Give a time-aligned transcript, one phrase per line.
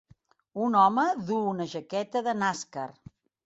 [0.67, 2.91] Un home duu una jaqueta de NASCAR.